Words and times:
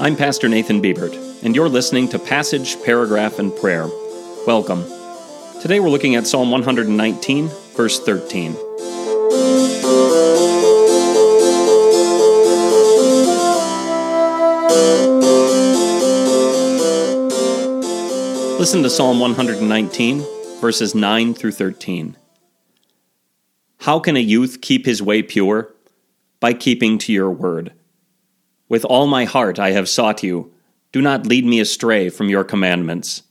I'm 0.00 0.14
Pastor 0.14 0.48
Nathan 0.48 0.80
Biebert, 0.80 1.42
and 1.42 1.56
you're 1.56 1.68
listening 1.68 2.08
to 2.10 2.20
Passage, 2.20 2.80
Paragraph, 2.84 3.40
and 3.40 3.54
Prayer. 3.56 3.88
Welcome. 4.46 4.84
Today 5.60 5.80
we're 5.80 5.88
looking 5.88 6.14
at 6.14 6.24
Psalm 6.24 6.52
119, 6.52 7.48
verse 7.74 7.98
13. 7.98 8.52
Listen 18.56 18.84
to 18.84 18.90
Psalm 18.90 19.18
119, 19.18 20.24
verses 20.60 20.94
9 20.94 21.34
through 21.34 21.50
13. 21.50 22.16
How 23.78 23.98
can 23.98 24.16
a 24.16 24.20
youth 24.20 24.60
keep 24.60 24.86
his 24.86 25.02
way 25.02 25.22
pure? 25.22 25.74
By 26.38 26.52
keeping 26.52 26.98
to 26.98 27.12
your 27.12 27.32
word. 27.32 27.72
With 28.68 28.84
all 28.84 29.06
my 29.06 29.24
heart 29.24 29.58
I 29.58 29.72
have 29.72 29.88
sought 29.88 30.22
you. 30.22 30.52
Do 30.92 31.00
not 31.02 31.26
lead 31.26 31.44
me 31.44 31.60
astray 31.60 32.08
from 32.08 32.28
your 32.28 32.44
commandments. 32.44 33.22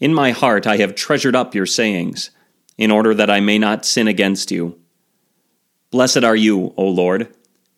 In 0.00 0.14
my 0.14 0.30
heart 0.30 0.66
I 0.66 0.76
have 0.78 0.94
treasured 0.94 1.34
up 1.34 1.54
your 1.54 1.66
sayings, 1.66 2.30
in 2.76 2.90
order 2.90 3.14
that 3.14 3.30
I 3.30 3.40
may 3.40 3.58
not 3.58 3.84
sin 3.84 4.06
against 4.06 4.50
you. 4.50 4.78
Blessed 5.90 6.24
are 6.24 6.36
you, 6.36 6.72
O 6.76 6.86
Lord. 6.86 7.34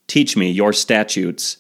Teach 0.07 0.37
me 0.37 0.51
your 0.51 0.73
statutes. 0.73 1.59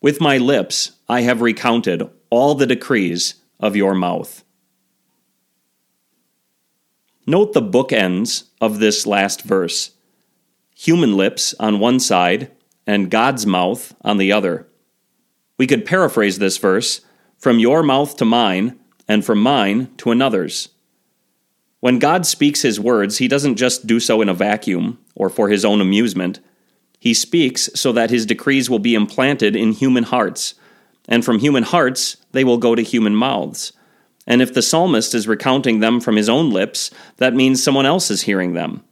With 0.00 0.20
my 0.20 0.38
lips 0.38 0.92
I 1.08 1.20
have 1.20 1.40
recounted 1.40 2.08
all 2.30 2.54
the 2.54 2.66
decrees 2.66 3.34
of 3.60 3.76
your 3.76 3.94
mouth. 3.94 4.42
Note 7.26 7.52
the 7.52 7.62
bookends 7.62 8.44
of 8.60 8.78
this 8.78 9.06
last 9.06 9.42
verse 9.42 9.92
human 10.74 11.16
lips 11.16 11.54
on 11.60 11.78
one 11.78 12.00
side 12.00 12.50
and 12.86 13.10
God's 13.10 13.46
mouth 13.46 13.94
on 14.02 14.18
the 14.18 14.32
other. 14.32 14.66
We 15.58 15.66
could 15.66 15.86
paraphrase 15.86 16.38
this 16.38 16.58
verse 16.58 17.02
from 17.38 17.58
your 17.58 17.82
mouth 17.82 18.16
to 18.16 18.24
mine, 18.24 18.78
and 19.08 19.24
from 19.24 19.40
mine 19.40 19.90
to 19.96 20.10
another's. 20.10 20.68
When 21.80 21.98
God 21.98 22.24
speaks 22.24 22.62
his 22.62 22.78
words, 22.78 23.18
he 23.18 23.26
doesn't 23.26 23.56
just 23.56 23.86
do 23.86 23.98
so 23.98 24.22
in 24.22 24.28
a 24.28 24.34
vacuum 24.34 24.98
or 25.16 25.28
for 25.28 25.48
his 25.48 25.64
own 25.64 25.80
amusement. 25.80 26.38
He 27.00 27.12
speaks 27.12 27.68
so 27.74 27.90
that 27.92 28.10
his 28.10 28.24
decrees 28.24 28.70
will 28.70 28.78
be 28.78 28.94
implanted 28.94 29.56
in 29.56 29.72
human 29.72 30.04
hearts, 30.04 30.54
and 31.08 31.24
from 31.24 31.40
human 31.40 31.64
hearts 31.64 32.16
they 32.30 32.44
will 32.44 32.58
go 32.58 32.76
to 32.76 32.82
human 32.82 33.16
mouths. 33.16 33.72
And 34.24 34.40
if 34.40 34.54
the 34.54 34.62
psalmist 34.62 35.12
is 35.12 35.26
recounting 35.26 35.80
them 35.80 36.00
from 36.00 36.14
his 36.14 36.28
own 36.28 36.50
lips, 36.50 36.92
that 37.16 37.34
means 37.34 37.60
someone 37.60 37.86
else 37.86 38.08
is 38.08 38.22
hearing 38.22 38.52
them. 38.52 38.84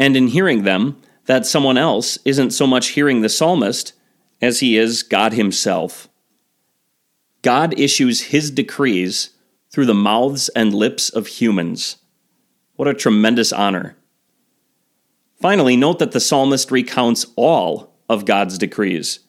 And 0.00 0.16
in 0.16 0.26
hearing 0.26 0.64
them, 0.64 1.00
that 1.26 1.46
someone 1.46 1.78
else 1.78 2.18
isn't 2.24 2.50
so 2.50 2.66
much 2.66 2.88
hearing 2.88 3.20
the 3.20 3.28
psalmist 3.28 3.92
as 4.40 4.60
he 4.60 4.76
is 4.76 5.02
God 5.02 5.32
himself. 5.32 6.08
God 7.42 7.78
issues 7.78 8.22
his 8.22 8.50
decrees 8.50 9.30
through 9.70 9.86
the 9.86 9.94
mouths 9.94 10.48
and 10.50 10.74
lips 10.74 11.10
of 11.10 11.26
humans. 11.26 11.96
What 12.76 12.88
a 12.88 12.94
tremendous 12.94 13.52
honor. 13.52 13.96
Finally, 15.40 15.76
note 15.76 15.98
that 15.98 16.12
the 16.12 16.20
psalmist 16.20 16.70
recounts 16.70 17.26
all 17.36 17.92
of 18.08 18.24
God's 18.24 18.58
decrees. 18.58 19.20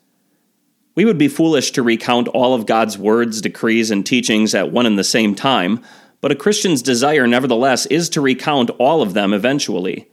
We 0.96 1.06
would 1.06 1.18
be 1.18 1.28
foolish 1.28 1.72
to 1.72 1.82
recount 1.82 2.28
all 2.28 2.54
of 2.54 2.68
God's 2.68 2.98
words, 2.98 3.42
decrees, 3.42 3.90
and 3.90 4.06
teachings 4.06 4.54
at 4.54 4.72
one 4.72 4.86
and 4.86 4.98
the 4.98 5.04
same 5.04 5.34
time, 5.34 5.82
but 6.22 6.32
a 6.32 6.36
Christian's 6.36 6.84
desire, 6.84 7.26
nevertheless, 7.26 7.86
is 7.88 8.10
to 8.10 8.22
recount 8.22 8.70
all 8.72 9.02
of 9.02 9.14
them 9.14 9.34
eventually. 9.34 10.08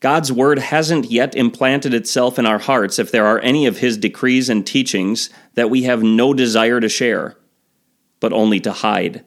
God's 0.00 0.30
word 0.30 0.60
hasn't 0.60 1.10
yet 1.10 1.34
implanted 1.34 1.92
itself 1.92 2.38
in 2.38 2.46
our 2.46 2.58
hearts 2.58 2.98
if 2.98 3.10
there 3.10 3.26
are 3.26 3.40
any 3.40 3.66
of 3.66 3.78
his 3.78 3.96
decrees 3.96 4.48
and 4.48 4.64
teachings 4.64 5.28
that 5.54 5.70
we 5.70 5.82
have 5.84 6.02
no 6.02 6.32
desire 6.32 6.78
to 6.78 6.88
share, 6.88 7.36
but 8.20 8.32
only 8.32 8.60
to 8.60 8.72
hide. 8.72 9.24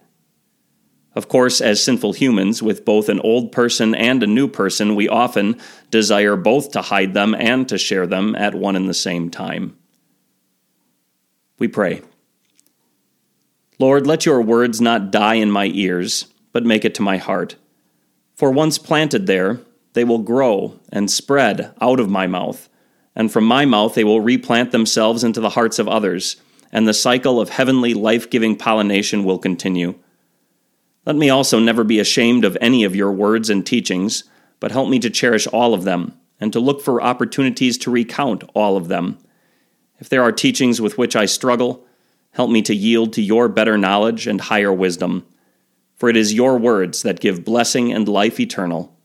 Of 1.13 1.27
course, 1.27 1.59
as 1.59 1.83
sinful 1.83 2.13
humans, 2.13 2.63
with 2.63 2.85
both 2.85 3.09
an 3.09 3.19
old 3.19 3.51
person 3.51 3.93
and 3.93 4.23
a 4.23 4.27
new 4.27 4.47
person, 4.47 4.95
we 4.95 5.09
often 5.09 5.59
desire 5.89 6.37
both 6.37 6.71
to 6.71 6.81
hide 6.81 7.13
them 7.13 7.35
and 7.35 7.67
to 7.67 7.77
share 7.77 8.07
them 8.07 8.33
at 8.37 8.55
one 8.55 8.77
and 8.77 8.87
the 8.87 8.93
same 8.93 9.29
time. 9.29 9.77
We 11.59 11.67
pray. 11.67 12.01
Lord, 13.77 14.07
let 14.07 14.25
your 14.25 14.41
words 14.41 14.79
not 14.79 15.11
die 15.11 15.33
in 15.33 15.51
my 15.51 15.65
ears, 15.65 16.27
but 16.53 16.63
make 16.63 16.85
it 16.85 16.95
to 16.95 17.01
my 17.01 17.17
heart. 17.17 17.55
For 18.35 18.51
once 18.51 18.77
planted 18.77 19.27
there, 19.27 19.59
they 19.93 20.03
will 20.03 20.19
grow 20.19 20.79
and 20.91 21.09
spread 21.09 21.73
out 21.81 21.99
of 21.99 22.09
my 22.09 22.27
mouth, 22.27 22.69
and 23.15 23.31
from 23.31 23.43
my 23.43 23.65
mouth 23.65 23.93
they 23.93 24.03
will 24.03 24.21
replant 24.21 24.71
themselves 24.71 25.23
into 25.23 25.41
the 25.41 25.49
hearts 25.49 25.79
of 25.79 25.87
others, 25.87 26.37
and 26.71 26.87
the 26.87 26.93
cycle 26.93 27.39
of 27.39 27.49
heavenly 27.49 27.93
life 27.93 28.29
giving 28.29 28.55
pollination 28.55 29.23
will 29.23 29.37
continue. 29.37 29.95
Let 31.05 31.15
me 31.15 31.29
also 31.29 31.59
never 31.59 31.83
be 31.83 31.99
ashamed 31.99 32.45
of 32.45 32.57
any 32.61 32.83
of 32.83 32.95
your 32.95 33.11
words 33.11 33.49
and 33.49 33.65
teachings, 33.65 34.23
but 34.59 34.71
help 34.71 34.87
me 34.87 34.99
to 34.99 35.09
cherish 35.09 35.47
all 35.47 35.73
of 35.73 35.83
them, 35.83 36.13
and 36.39 36.53
to 36.53 36.59
look 36.59 36.81
for 36.81 37.01
opportunities 37.01 37.77
to 37.79 37.91
recount 37.91 38.43
all 38.53 38.77
of 38.77 38.87
them. 38.87 39.17
If 39.99 40.09
there 40.09 40.23
are 40.23 40.31
teachings 40.31 40.79
with 40.79 40.97
which 40.97 41.15
I 41.15 41.25
struggle, 41.25 41.85
help 42.31 42.49
me 42.49 42.61
to 42.63 42.73
yield 42.73 43.13
to 43.13 43.21
your 43.21 43.49
better 43.49 43.77
knowledge 43.77 44.25
and 44.27 44.39
higher 44.39 44.71
wisdom, 44.71 45.25
for 45.95 46.09
it 46.09 46.17
is 46.17 46.33
your 46.33 46.57
words 46.57 47.03
that 47.03 47.19
give 47.19 47.45
blessing 47.45 47.91
and 47.91 48.07
life 48.07 48.39
eternal. 48.39 48.97